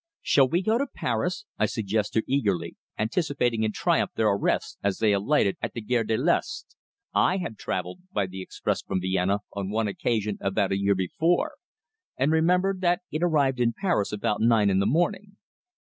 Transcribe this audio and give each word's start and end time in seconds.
"Shall 0.23 0.49
we 0.49 0.63
go 0.63 0.79
to 0.79 0.87
Paris," 0.87 1.45
I 1.59 1.67
suggested 1.67 2.23
eagerly, 2.25 2.75
anticipating 2.97 3.61
in 3.61 3.71
triumph 3.71 4.09
their 4.15 4.29
arrest 4.31 4.79
as 4.81 4.97
they 4.97 5.13
alighted 5.13 5.57
at 5.61 5.73
the 5.73 5.81
Gare 5.81 6.03
de 6.03 6.17
l'Est. 6.17 6.75
I 7.13 7.37
had 7.37 7.55
travelled 7.59 7.99
by 8.11 8.25
the 8.25 8.41
express 8.41 8.81
from 8.81 8.99
Vienna 9.01 9.41
on 9.53 9.69
one 9.69 9.87
occasion 9.87 10.39
about 10.41 10.71
a 10.71 10.79
year 10.81 10.95
before, 10.95 11.51
and 12.17 12.31
remembered 12.31 12.81
that 12.81 13.01
it 13.11 13.21
arrived 13.21 13.59
in 13.59 13.73
Paris 13.79 14.11
about 14.11 14.41
nine 14.41 14.69
o'clock 14.69 14.73
in 14.73 14.79
the 14.79 14.87
morning. 14.91 15.37